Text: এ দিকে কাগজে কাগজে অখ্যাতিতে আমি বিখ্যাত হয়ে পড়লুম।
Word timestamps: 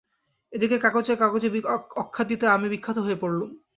এ 0.53 0.57
দিকে 0.61 0.77
কাগজে 0.77 1.13
কাগজে 1.15 1.47
অখ্যাতিতে 1.95 2.45
আমি 2.47 2.67
বিখ্যাত 2.69 2.97
হয়ে 2.97 3.21
পড়লুম। 3.21 3.49